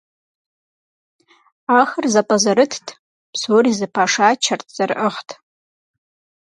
[1.79, 2.87] Ахэр зэпӏэзэрытт,
[3.33, 5.29] псори зэпашачэрт, зэрыӏыгът.